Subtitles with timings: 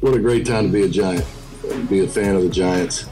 [0.00, 1.26] What a great time to be a Giant,
[1.90, 3.04] be a fan of the Giants.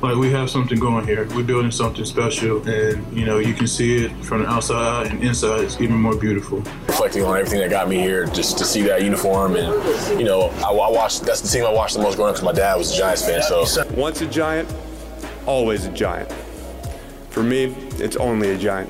[0.00, 1.26] Like we have something going here.
[1.34, 5.20] We're building something special, and you know you can see it from the outside and
[5.24, 5.62] inside.
[5.62, 6.58] It's even more beautiful.
[6.86, 10.42] Reflecting on everything that got me here, just to see that uniform, and you know,
[10.64, 11.22] I, I watched.
[11.22, 13.26] That's the team I watched the most growing up because my dad was a Giants
[13.26, 13.42] fan.
[13.42, 13.66] So
[13.96, 14.72] once a Giant,
[15.44, 16.30] always a Giant.
[17.30, 18.88] For me, it's only a Giant.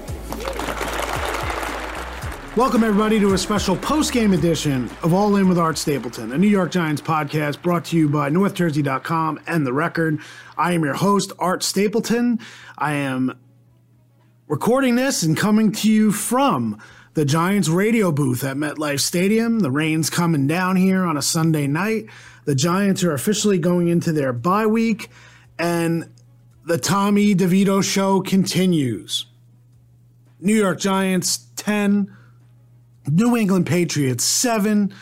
[2.58, 6.38] Welcome, everybody, to a special post game edition of All In with Art Stapleton, a
[6.38, 10.18] New York Giants podcast brought to you by NorthJersey.com and The Record.
[10.56, 12.40] I am your host, Art Stapleton.
[12.76, 13.38] I am
[14.48, 16.82] recording this and coming to you from
[17.14, 19.60] the Giants radio booth at MetLife Stadium.
[19.60, 22.06] The rain's coming down here on a Sunday night.
[22.44, 25.10] The Giants are officially going into their bye week,
[25.60, 26.12] and
[26.64, 29.26] the Tommy DeVito show continues.
[30.40, 32.16] New York Giants 10.
[33.12, 34.92] New England Patriots 7.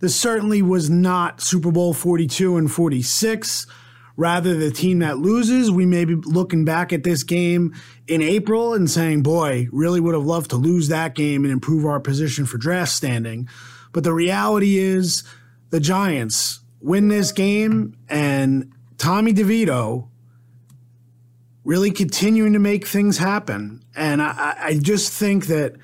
[0.00, 3.66] This certainly was not Super Bowl 42 and 46.
[4.16, 7.72] Rather, the team that loses, we may be looking back at this game
[8.08, 11.86] in April and saying, boy, really would have loved to lose that game and improve
[11.86, 13.48] our position for draft standing.
[13.92, 15.22] But the reality is,
[15.70, 20.08] the Giants win this game, and Tommy DeVito
[21.64, 23.84] really continuing to make things happen.
[23.94, 25.74] And I, I just think that,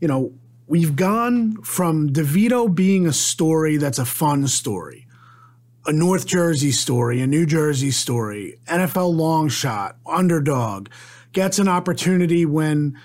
[0.00, 0.32] you know,
[0.66, 5.06] we've gone from DeVito being a story that's a fun story,
[5.86, 10.88] a North Jersey story, a New Jersey story, NFL long shot, underdog,
[11.32, 12.98] gets an opportunity when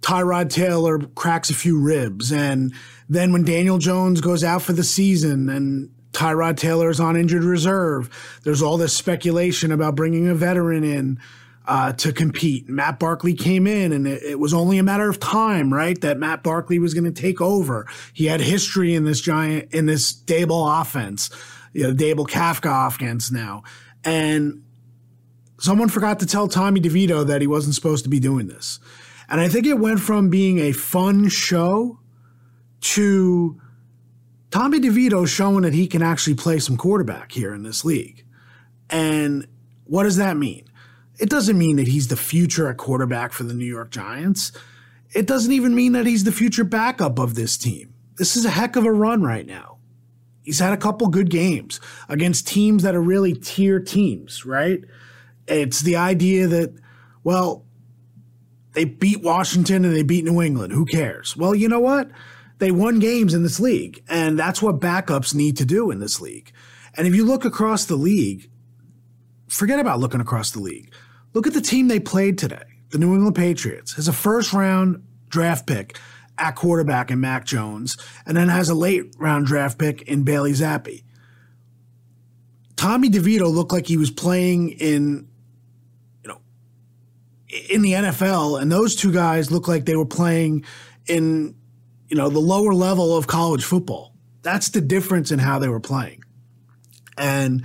[0.00, 2.30] Tyrod Taylor cracks a few ribs.
[2.32, 2.72] And
[3.08, 7.44] then when Daniel Jones goes out for the season and Tyrod Taylor is on injured
[7.44, 11.18] reserve, there's all this speculation about bringing a veteran in
[11.68, 12.66] uh, to compete.
[12.66, 16.18] Matt Barkley came in, and it, it, was only a matter of time, right, that
[16.18, 17.86] Matt Barkley was going to take over.
[18.14, 21.28] He had history in this giant in this Daboll offense,
[21.74, 23.64] you know, Daboll Kafka offense now,
[24.02, 24.64] and
[25.60, 28.80] someone forgot to tell Tommy DeVito that he wasn't supposed to be doing this,
[29.28, 32.00] and I think it went from being a fun show
[32.80, 33.60] to
[34.50, 38.24] Tommy DeVito showing that he can actually play some quarterback here in this league,
[38.88, 39.46] and
[39.84, 40.67] what does that mean?
[41.18, 44.52] It doesn't mean that he's the future at quarterback for the New York Giants.
[45.14, 47.94] It doesn't even mean that he's the future backup of this team.
[48.16, 49.78] This is a heck of a run right now.
[50.42, 54.80] He's had a couple good games against teams that are really tier teams, right?
[55.46, 56.74] It's the idea that,
[57.24, 57.64] well,
[58.72, 60.72] they beat Washington and they beat New England.
[60.72, 61.36] Who cares?
[61.36, 62.10] Well, you know what?
[62.58, 66.20] They won games in this league, and that's what backups need to do in this
[66.20, 66.52] league.
[66.96, 68.50] And if you look across the league,
[69.48, 70.92] forget about looking across the league.
[71.34, 72.62] Look at the team they played today.
[72.90, 75.98] The New England Patriots has a first round draft pick
[76.38, 80.52] at quarterback in Mac Jones, and then has a late round draft pick in Bailey
[80.52, 81.02] Zappe.
[82.76, 85.28] Tommy DeVito looked like he was playing in,
[86.22, 86.40] you know,
[87.68, 90.64] in the NFL, and those two guys looked like they were playing
[91.08, 91.56] in,
[92.08, 94.14] you know, the lower level of college football.
[94.42, 96.22] That's the difference in how they were playing.
[97.18, 97.64] And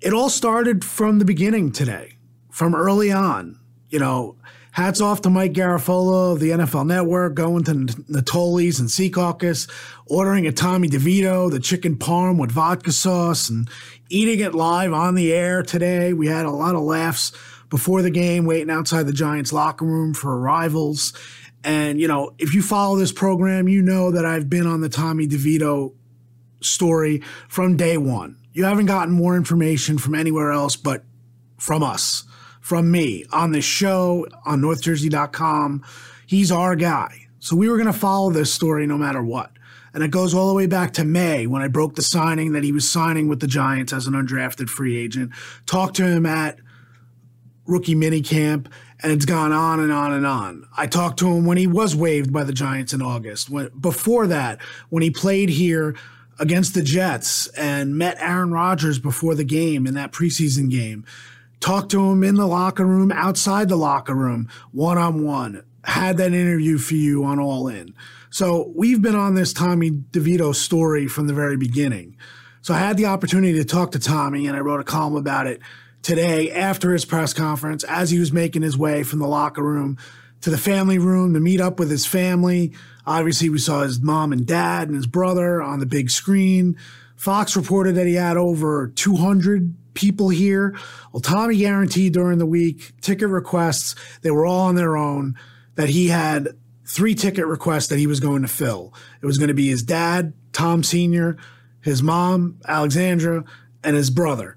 [0.00, 2.14] it all started from the beginning today
[2.50, 3.58] from early on.
[3.88, 4.36] You know,
[4.72, 7.72] hats off to Mike Garafolo of the NFL Network, going to
[8.08, 9.70] Natoli's and Secaucus,
[10.06, 13.68] ordering a Tommy DeVito, the chicken parm with vodka sauce, and
[14.08, 16.12] eating it live on the air today.
[16.12, 17.32] We had a lot of laughs
[17.68, 21.12] before the game, waiting outside the Giants locker room for arrivals.
[21.62, 24.88] And, you know, if you follow this program, you know that I've been on the
[24.88, 25.94] Tommy DeVito
[26.60, 28.36] story from day one.
[28.52, 31.04] You haven't gotten more information from anywhere else but
[31.58, 32.24] from us
[32.70, 35.82] from me on the show on NorthJersey.com.
[36.24, 37.26] He's our guy.
[37.40, 39.50] So we were going to follow this story no matter what.
[39.92, 42.62] And it goes all the way back to May when I broke the signing that
[42.62, 45.32] he was signing with the Giants as an undrafted free agent.
[45.66, 46.60] Talked to him at
[47.66, 48.70] rookie minicamp,
[49.02, 50.64] and it's gone on and on and on.
[50.76, 53.50] I talked to him when he was waived by the Giants in August.
[53.50, 54.60] When, before that,
[54.90, 55.96] when he played here
[56.38, 61.04] against the Jets and met Aaron Rodgers before the game in that preseason game
[61.60, 65.62] talked to him in the locker room, outside the locker room, one on one.
[65.84, 67.94] Had that interview for you on All In.
[68.30, 72.16] So we've been on this Tommy DeVito story from the very beginning.
[72.62, 75.46] So I had the opportunity to talk to Tommy, and I wrote a column about
[75.46, 75.60] it
[76.02, 79.98] today after his press conference as he was making his way from the locker room
[80.42, 82.72] to the family room to meet up with his family.
[83.06, 86.76] Obviously, we saw his mom and dad and his brother on the big screen.
[87.16, 90.76] Fox reported that he had over 200 people here.
[91.22, 95.36] Tommy guaranteed during the week ticket requests, they were all on their own,
[95.74, 96.48] that he had
[96.86, 98.92] three ticket requests that he was going to fill.
[99.22, 101.36] It was going to be his dad, Tom Sr.,
[101.80, 103.44] his mom, Alexandra,
[103.82, 104.56] and his brother.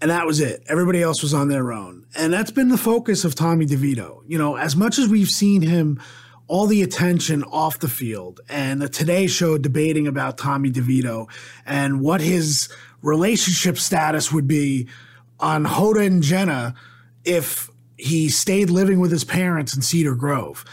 [0.00, 0.62] And that was it.
[0.66, 2.06] Everybody else was on their own.
[2.16, 4.22] And that's been the focus of Tommy DeVito.
[4.26, 6.00] You know, as much as we've seen him
[6.46, 11.28] all the attention off the field and the Today Show debating about Tommy DeVito
[11.64, 12.68] and what his
[13.04, 14.88] relationship status would be
[15.38, 16.74] on Hoda and Jenna
[17.24, 20.64] if he stayed living with his parents in Cedar Grove,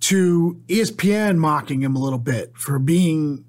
[0.00, 3.44] to ESPN mocking him a little bit for being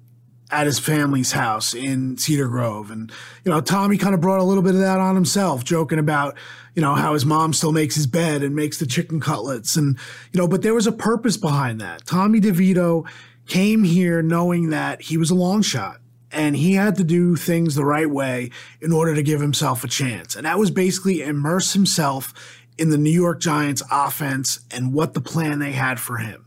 [0.50, 2.90] at his family's house in Cedar Grove.
[2.90, 3.10] And,
[3.44, 6.36] you know, Tommy kind of brought a little bit of that on himself, joking about,
[6.74, 9.74] you know, how his mom still makes his bed and makes the chicken cutlets.
[9.74, 9.98] And,
[10.32, 12.06] you know, but there was a purpose behind that.
[12.06, 13.08] Tommy DeVito
[13.48, 16.00] came here knowing that he was a long shot
[16.34, 18.50] and he had to do things the right way
[18.80, 20.34] in order to give himself a chance.
[20.34, 22.34] And that was basically immerse himself
[22.76, 26.44] in the New York Giants offense and what the plan they had for him.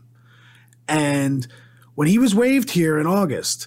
[0.86, 1.48] And
[1.94, 3.66] when he was waived here in August,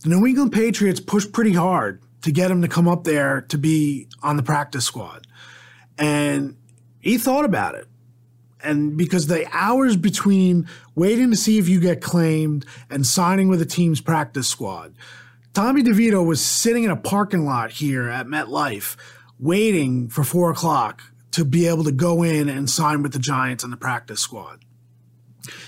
[0.00, 3.56] the New England Patriots pushed pretty hard to get him to come up there to
[3.56, 5.24] be on the practice squad.
[5.96, 6.56] And
[7.00, 7.86] he thought about it.
[8.62, 10.66] And because the hours between
[10.96, 14.94] waiting to see if you get claimed and signing with a team's practice squad,
[15.54, 18.96] Tommy DeVito was sitting in a parking lot here at MetLife
[19.38, 23.62] waiting for four o'clock to be able to go in and sign with the Giants
[23.62, 24.64] on the practice squad.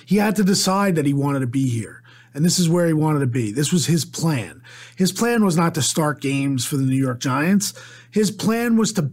[0.05, 2.03] He had to decide that he wanted to be here.
[2.35, 3.53] And this is where he wanted to be.
[3.53, 4.61] This was his plan.
[4.97, 7.73] His plan was not to start games for the New York Giants.
[8.11, 9.13] His plan was to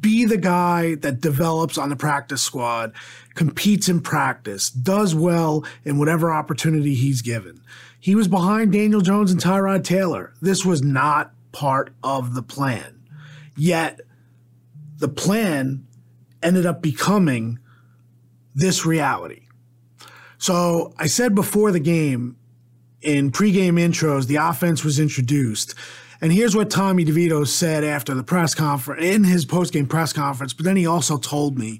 [0.00, 2.92] be the guy that develops on the practice squad,
[3.34, 7.62] competes in practice, does well in whatever opportunity he's given.
[8.02, 10.34] He was behind Daniel Jones and Tyrod Taylor.
[10.42, 13.00] This was not part of the plan.
[13.56, 14.00] Yet
[14.98, 15.86] the plan
[16.42, 17.60] ended up becoming
[18.56, 19.46] this reality.
[20.36, 22.34] So I said before the game
[23.02, 25.76] in pregame intros, the offense was introduced.
[26.20, 30.52] And here's what Tommy DeVito said after the press conference, in his postgame press conference.
[30.52, 31.78] But then he also told me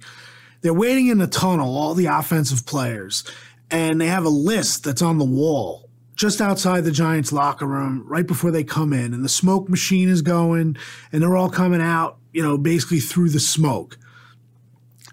[0.61, 3.25] they're waiting in the tunnel, all the offensive players,
[3.73, 5.89] and they have a list that's on the wall
[6.23, 9.13] just outside the Giants locker room right before they come in.
[9.13, 10.79] And the smoke machine is going,
[11.13, 13.99] and they're all coming out you know, basically through the smoke.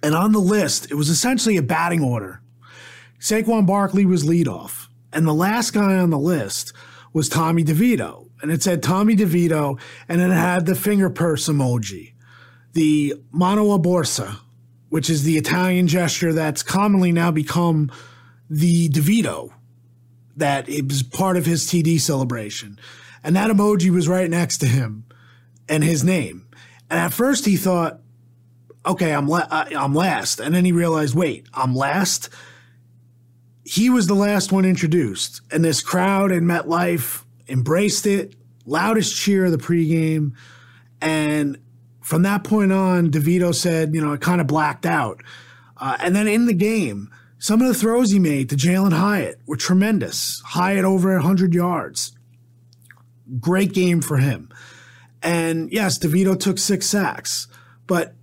[0.01, 2.41] And on the list, it was essentially a batting order.
[3.19, 4.87] Saquon Barkley was leadoff.
[5.11, 6.71] And the last guy on the list
[7.11, 8.29] was Tommy DeVito.
[8.41, 12.13] And it said Tommy DeVito, and it had the finger purse emoji,
[12.71, 14.37] the mano a borsa,
[14.87, 17.91] which is the Italian gesture that's commonly now become
[18.49, 19.51] the DeVito,
[20.39, 22.79] that it was part of his TD celebration.
[23.23, 25.05] And that emoji was right next to him
[25.67, 26.47] and his name.
[26.89, 28.01] And at first he thought,
[28.85, 32.29] okay, I'm la- I'm last, and then he realized, wait, I'm last.
[33.63, 39.45] He was the last one introduced, and this crowd in MetLife embraced it, loudest cheer
[39.45, 40.33] of the pregame,
[41.01, 41.57] and
[42.01, 45.21] from that point on, DeVito said, you know, it kind of blacked out.
[45.77, 49.39] Uh, and then in the game, some of the throws he made to Jalin Hyatt
[49.47, 50.41] were tremendous.
[50.45, 52.11] Hyatt over 100 yards.
[53.39, 54.49] Great game for him.
[55.23, 57.47] And yes, DeVito took six sacks,
[57.87, 58.13] but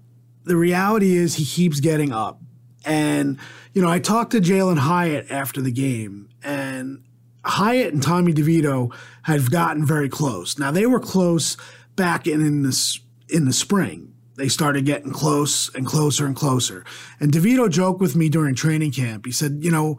[0.44, 2.40] the reality is he keeps getting up.
[2.84, 3.38] And,
[3.72, 7.02] you know, I talked to Jalin Hyatt after the game, and
[7.44, 10.58] Hyatt and Tommy DeVito have gotten very close.
[10.58, 11.56] Now, they were close
[11.96, 12.98] back in, in, the,
[13.28, 14.12] in the spring.
[14.36, 16.84] They started getting close and closer and closer.
[17.20, 19.24] And DeVito joked with me during training camp.
[19.26, 19.98] He said, you know,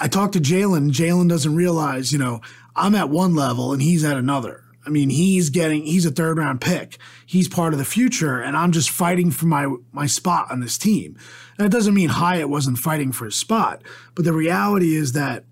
[0.00, 0.90] I talked to Jalin.
[0.90, 2.40] Jalin doesn't realize, you know,
[2.74, 4.62] I'm at one level and he's at another.
[4.86, 6.98] I mean, he's getting he's a third round pick.
[7.26, 10.78] He's part of the future, and I'm just fighting for my my spot on this
[10.78, 11.18] team.
[11.58, 13.82] And that doesn't mean Hyatt wasn't fighting for his spot,
[14.14, 15.44] but the reality is that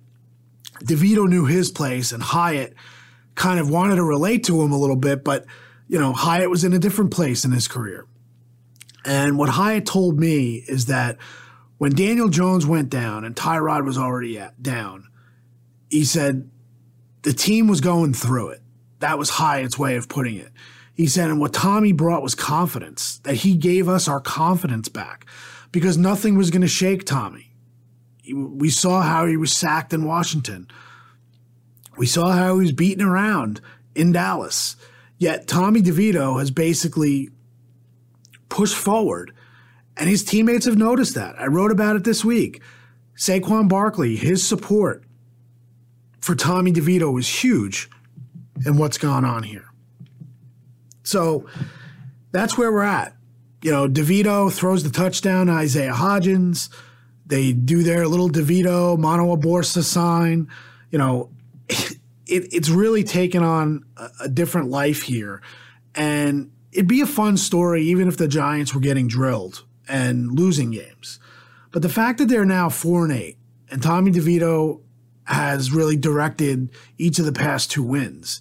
[0.84, 2.74] DeVito knew his place, and Hyatt
[3.34, 5.44] kind of wanted to relate to him a little bit, but
[5.88, 8.06] you know, Hyatt was in a different place in his career.
[9.04, 11.18] And what Hyatt told me is that
[11.78, 15.08] when Daniel Jones went down and Tyrod was already at, down,
[15.90, 16.50] he said
[17.22, 18.62] the team was going through it
[19.04, 20.50] that was Hyatt's way of putting it.
[20.94, 25.26] He said, and what Tommy brought was confidence, that he gave us our confidence back
[25.72, 27.52] because nothing was going to shake Tommy.
[28.32, 30.68] We saw how he was sacked in Washington.
[31.98, 33.60] We saw how he was beaten around
[33.94, 34.76] in Dallas.
[35.18, 37.28] Yet Tommy DeVito has basically
[38.48, 39.32] pushed forward,
[39.96, 41.40] and his teammates have noticed that.
[41.40, 42.60] I wrote about it this week.
[43.16, 45.04] Saquon Barkley, his support
[46.20, 47.88] for Tommy DeVito is huge
[48.64, 49.66] and what's gone on here.
[51.02, 51.46] So
[52.32, 53.14] that's where we're at.
[53.62, 56.70] You know, DeVito throws the touchdown to Isaiah Hodgins.
[57.26, 60.48] They do their little DeVito Mono Aborsa sign.
[60.90, 61.30] You know,
[61.68, 65.42] it, it's really taken on a, a different life here.
[65.94, 70.72] And it'd be a fun story even if the Giants were getting drilled and losing
[70.72, 71.20] games.
[71.70, 73.38] But the fact that they're now four and eight,
[73.70, 74.80] and Tommy DeVito
[75.24, 78.40] has really directed each of the past two wins,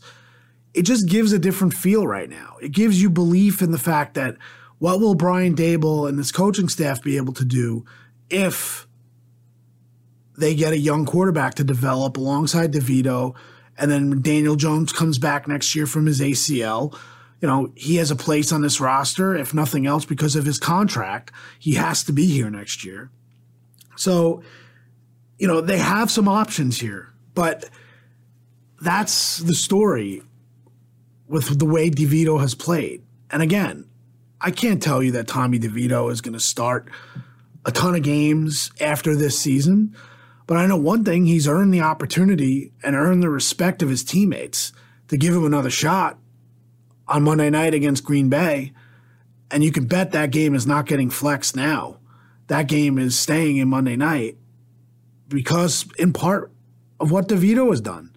[0.74, 2.58] it just gives a different feel right now.
[2.62, 4.38] It gives you belief in the fact that
[4.80, 7.86] what will Brian Daboll and this coaching staff be able to do
[8.30, 8.88] if
[10.38, 13.36] they get a young quarterback to develop alongside DeVito,
[13.78, 16.98] and then Daniel Jones comes back next year from his ACL.
[17.44, 20.58] You know, he has a place on this roster, if nothing else, because of his
[20.58, 21.30] contract.
[21.60, 23.12] He has to be here next year.
[23.98, 24.44] So,
[25.38, 27.70] you know, they have some options here, but
[28.82, 30.22] that's the story
[31.28, 33.04] with the way DeVito has played.
[33.30, 33.90] And again,
[34.40, 36.90] I can't tell you that Tommy DeVito is going to start
[37.66, 39.98] a ton of games after this season,
[40.48, 44.06] but I know one thing he's earned the opportunity and earned the respect of his
[44.06, 44.72] teammates
[45.10, 46.20] to give him another shot
[47.14, 48.74] on Monday night against Green Bay.
[49.52, 52.00] And you can bet that game is not getting flexed now.
[52.48, 54.38] That game is staying in Monday night
[55.28, 56.52] because, in part,
[57.00, 58.16] of what DeVito has done.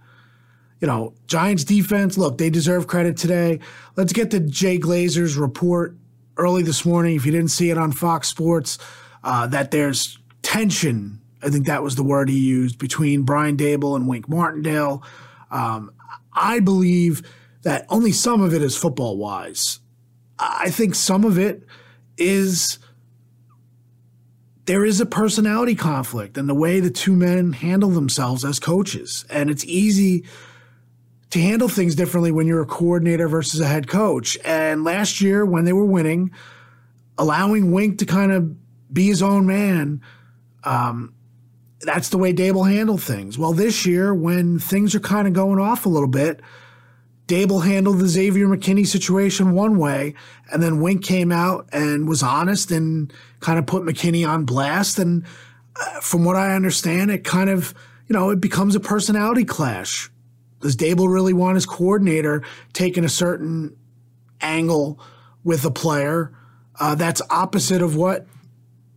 [0.80, 3.60] You know, Giants defense, look, they deserve credit today.
[3.96, 5.94] Let's get to Jay Glazer's report
[6.38, 7.16] early this morning.
[7.16, 8.78] If you didn't see it on Fox Sports,
[9.22, 11.20] uh, that there's tension.
[11.42, 15.02] I think that was the word he used between Brian Daboll and Wink Martindale.
[15.50, 15.92] Um,
[16.32, 17.22] I believe
[17.66, 19.80] that only some of it is football wise.
[20.38, 21.64] I think some of it
[22.16, 22.78] is
[24.66, 29.24] there is a personality conflict in the way the two men handle themselves as coaches.
[29.28, 30.24] And it's easy
[31.30, 34.38] to handle things differently when you're a coordinator versus a head coach.
[34.44, 36.30] And last year, when they were winning,
[37.18, 40.02] allowing Wink to kind of be his own man,
[40.62, 41.14] um,
[41.80, 43.36] that's the way Daboll handled things.
[43.36, 46.40] Well, this year, when things are kind of going off a little bit,
[47.26, 50.14] Daboll handled the Xavier McKinney situation one way,
[50.52, 54.98] and then Wink came out and was honest and kind of put McKinney on blast.
[54.98, 55.24] And
[55.74, 57.74] uh, from what I understand, it kind of,
[58.06, 60.08] you know, it becomes a personality clash.
[60.60, 63.76] Does Daboll really want his coordinator taking a certain
[64.40, 65.00] angle
[65.42, 66.32] with a player
[66.78, 68.26] uh, that's opposite of what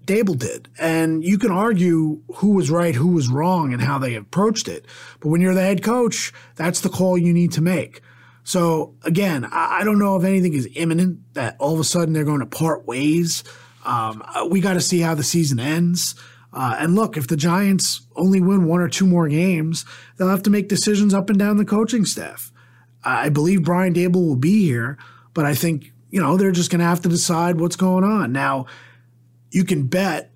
[0.05, 0.69] Daboll did?
[0.79, 4.86] And you can argue who was right, who was wrong, and how they approached it.
[5.19, 8.01] But when you're the head coach, that's the call you need to make.
[8.50, 12.24] So again, I, don't know if anything is imminent that all of a sudden they're
[12.24, 13.44] going to part ways.
[13.86, 16.15] Um, uh, we got to see how the season ends.
[16.51, 19.86] Uh, and look, if the Giants only win one or two more games,
[20.18, 22.51] they'll have to make decisions up and down the coaching staff.
[23.03, 24.98] I believe Brian Daboll will be here,
[25.36, 28.32] but I think, you know, they're just going to have to decide what's going on.
[28.32, 28.65] Now,
[29.51, 30.32] you can bet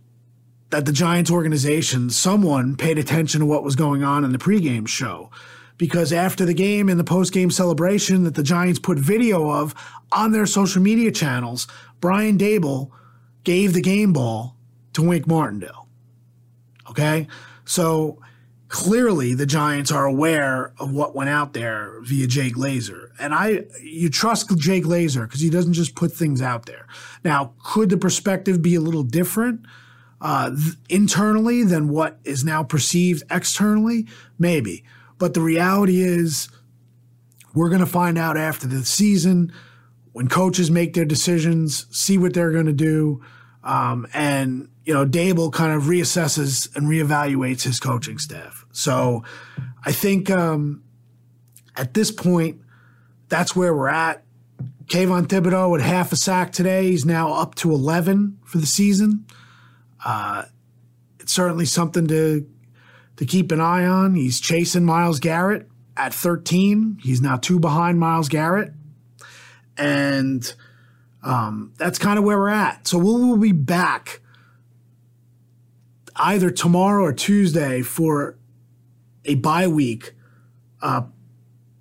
[0.70, 4.88] that the Giants organization, someone paid attention to what was going on in the pregame
[4.88, 5.32] show
[5.78, 9.74] because after the game and the post-game celebration that the Giants put video of
[10.12, 11.68] on their social media channels,
[12.00, 12.92] Brian Daboll
[13.44, 14.56] gave the game ball
[14.94, 15.88] to Wink Martindale.
[16.90, 17.28] Okay?
[17.66, 18.20] So
[18.74, 23.12] clearly the Giants are aware of what went out there via Jay Glazer.
[23.20, 26.88] And I you trust Jay Glazer because he doesn't just put things out there.
[27.24, 29.62] Now, could the perspective be a little different?
[30.20, 34.08] Uh, th- internally than what is now perceived externally?
[34.40, 34.84] Maybe.
[35.24, 36.50] But the reality is,
[37.54, 39.54] we're going to find out after the season
[40.12, 43.24] when coaches make their decisions, see what they're going to do.
[43.64, 48.66] Um, and, you know, Daboll kind of reassesses and reevaluates his coaching staff.
[48.74, 49.24] So
[49.86, 50.84] I think um,
[51.78, 52.60] at this point,
[53.30, 54.26] that's where we're at.
[54.88, 56.90] Kayvon Thibodeaux with half a sack today.
[56.90, 59.26] He's now up to 11 for the season.
[60.04, 60.44] Uh,
[61.22, 62.46] it's certainly something to
[63.24, 64.16] to keep an eye on.
[64.16, 67.00] He's chasing Myles Garrett at 13.
[67.02, 68.74] He's now two behind Myles Garrett.
[69.78, 70.54] And
[71.24, 72.88] um, that's kind of where we're at.
[72.88, 74.20] So we'll, we'll be back
[76.16, 78.38] either tomorrow or Tuesday for
[79.26, 80.14] a bye week
[80.82, 81.04] uh,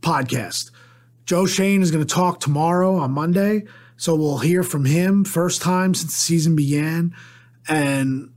[0.01, 0.71] podcast.
[1.27, 3.65] Joe Schoen is going to talk tomorrow on Monday.
[3.97, 7.15] So we'll hear from him first time since the season began.
[7.69, 8.33] And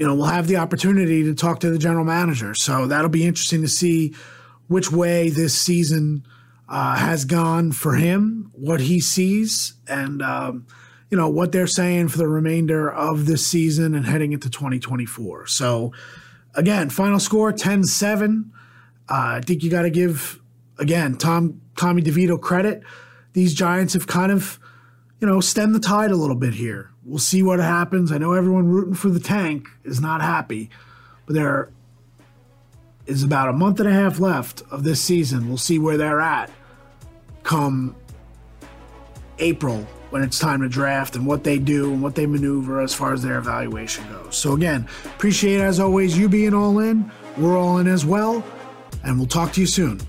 [0.00, 2.54] you know, we'll have the opportunity to talk to the general manager.
[2.54, 4.14] So that'll be interesting to see
[4.66, 6.26] which way this season
[6.70, 10.66] uh, has gone for him, what he sees, and, um,
[11.10, 15.48] you know, what they're saying for the remainder of this season and heading into 2024.
[15.48, 15.92] So,
[16.54, 18.50] again, final score 10 7.
[19.06, 20.40] Uh, I think you got to give,
[20.78, 22.82] again, Tom Tommy DeVito credit.
[23.34, 24.58] These Giants have kind of,
[25.18, 28.12] you know, stemmed the tide a little bit here we'll see what happens.
[28.12, 30.70] I know everyone rooting for the tank is not happy,
[31.26, 31.70] but they're
[33.24, 35.48] about a month and a half left of this season.
[35.48, 36.50] We'll see where they're at
[37.42, 37.96] come
[39.38, 42.94] April when it's time to draft and what they do and what they maneuver as
[42.94, 44.36] far as their evaluation goes.
[44.36, 47.10] So, again, appreciate as always you being all in.
[47.36, 48.44] We're all in as well.
[49.04, 50.00] And we'll talk to you soon.